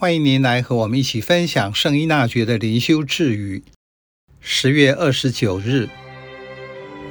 [0.00, 3.62] 欢迎您来和我们一起分享圣依纳爵的灵修智语。
[4.40, 5.90] 十月二十九日，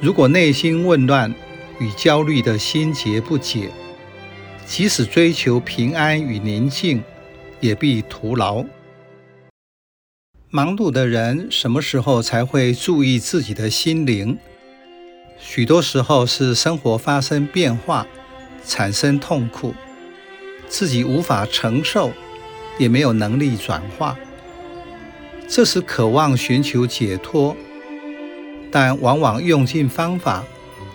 [0.00, 1.32] 如果内心混乱
[1.78, 3.70] 与焦虑的心结不解，
[4.66, 7.00] 即使追求平安与宁静，
[7.60, 8.64] 也必徒劳。
[10.48, 14.36] 忙碌的人什么时候才会注意自己的心灵？
[15.38, 18.04] 许多时候是生活发生变化，
[18.66, 19.76] 产生痛苦，
[20.66, 22.12] 自己无法承受。
[22.80, 24.16] 也没有能力转化，
[25.46, 27.54] 这时渴望寻求解脱，
[28.72, 30.42] 但往往用尽方法，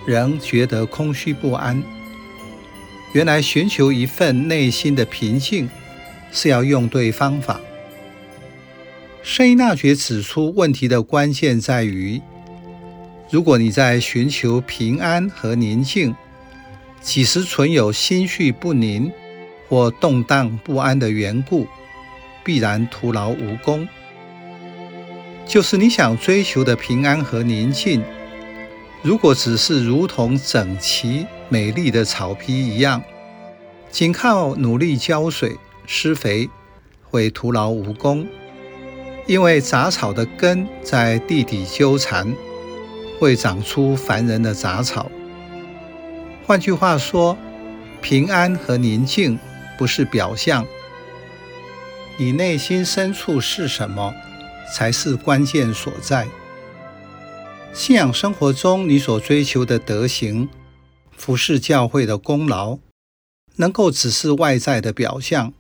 [0.07, 1.83] 仍觉得空虚不安。
[3.13, 5.69] 原来寻求一份内心的平静，
[6.31, 7.61] 是要用对方法。
[9.21, 12.19] 圣依纳爵指出，问题的关键在于，
[13.29, 16.15] 如果你在寻求平安和宁静，
[16.99, 19.11] 几时存有心绪不宁
[19.67, 21.67] 或动荡不安的缘故，
[22.43, 23.87] 必然徒劳无功。
[25.45, 28.03] 就是你想追求的平安和宁静，
[29.03, 33.01] 如果只是如同整齐美丽的草皮一样，
[33.91, 36.49] 仅靠努力浇水施肥，
[37.03, 38.27] 会徒劳无功，
[39.27, 42.33] 因为杂草的根在地底纠缠，
[43.19, 45.11] 会长出烦人的杂草。
[46.45, 47.37] 换句话说，
[48.01, 49.37] 平安和宁静
[49.77, 50.65] 不是表象。
[52.17, 54.13] 你内心深处是什么，
[54.73, 56.27] 才是关键所在。
[57.73, 60.47] 信仰生活中，你所追求的德行、
[61.17, 62.79] 服侍教会的功劳，
[63.57, 65.51] 能够只是外在的表象。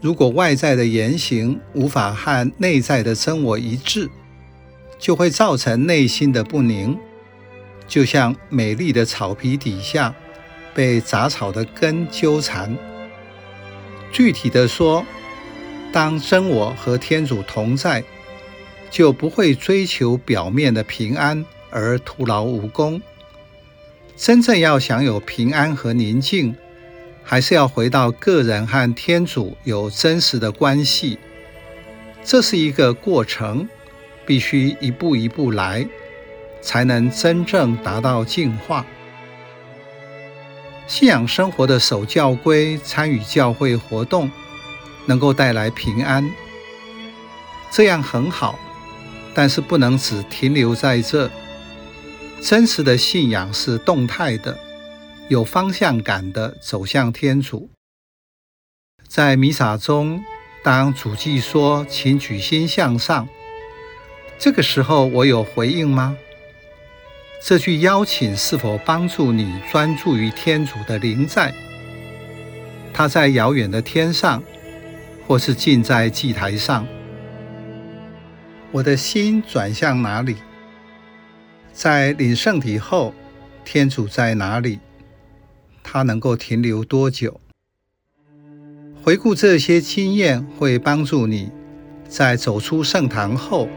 [0.00, 4.08] 如果外在的言行无法和内在的真我一致，
[5.00, 6.96] 就会造成内心的不宁，
[7.88, 10.14] 就像美丽的草皮底下
[10.72, 12.76] 被杂草的根纠缠。
[14.12, 15.04] 具体的说，
[15.92, 18.02] 当真我和天主同在，
[18.90, 23.00] 就不会追求表面的平安而徒劳无功。
[24.16, 26.54] 真正要享有平安和宁静，
[27.22, 31.18] 还是要回到个人和天主有真实的关系。
[32.22, 33.66] 这是一个过程，
[34.26, 35.86] 必须一步一步来，
[36.60, 38.84] 才能真正达到净化。
[40.90, 44.28] 信仰生活的守教规、参与教会活动。
[45.06, 46.30] 能够带来平安，
[47.72, 48.56] 这样很好，
[49.34, 51.28] 但是不能只停留在这。
[52.40, 54.56] 真实的信仰是动态的，
[55.28, 57.70] 有方向感的走向天主。
[59.08, 60.22] 在弥撒中，
[60.62, 63.26] 当主祭说“请举心向上”，
[64.38, 66.16] 这个时候我有回应吗？
[67.42, 71.52] 这句邀请是否帮助你专注于天主的灵在？
[72.92, 74.42] 他在遥远的天上。
[75.26, 76.84] 或是近在祭台上，
[78.72, 80.34] 我的心转向哪里？
[81.72, 83.14] 在领圣体后，
[83.64, 84.80] 天主在哪里？
[85.84, 87.40] 他能够停留多久？
[89.04, 91.52] 回顾这些经验，会帮助你
[92.08, 93.68] 在走出圣堂后，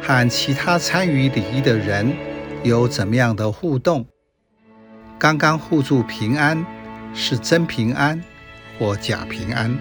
[0.00, 2.16] 和其他参与礼仪的人
[2.62, 4.06] 有怎么样的互动？
[5.18, 6.64] 刚刚互助平安，
[7.14, 8.22] 是真平安
[8.78, 9.78] 或假平安？